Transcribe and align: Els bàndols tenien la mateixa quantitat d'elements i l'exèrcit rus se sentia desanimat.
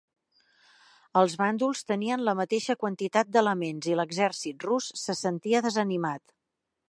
Els 1.19 1.35
bàndols 1.41 1.83
tenien 1.91 2.23
la 2.29 2.35
mateixa 2.39 2.77
quantitat 2.85 3.31
d'elements 3.35 3.89
i 3.91 3.97
l'exèrcit 4.01 4.67
rus 4.69 4.91
se 5.03 5.17
sentia 5.23 5.63
desanimat. 5.69 6.37